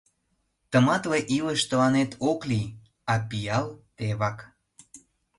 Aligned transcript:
Тыматле 0.71 1.19
илыш 1.37 1.61
тыланет 1.69 2.11
ок 2.29 2.39
лий, 2.49 2.67
а 3.11 3.13
пиал— 3.29 3.67
тевак. 3.97 4.37